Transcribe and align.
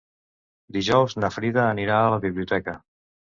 Dijous 0.77 1.15
na 1.25 1.29
Frida 1.35 1.61
anirà 1.67 1.99
a 2.07 2.09
la 2.15 2.19
biblioteca. 2.25 2.75